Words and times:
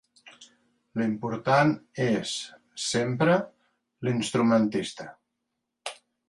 L'important 1.01 1.73
és, 2.05 2.31
sempre, 2.85 3.37
l'instrumentista. 4.09 5.07